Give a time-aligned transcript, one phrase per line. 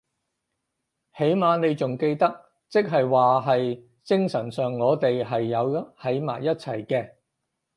[1.15, 7.11] 起碼妳仲記得，即係話係精神上我哋係有喺埋一齊嘅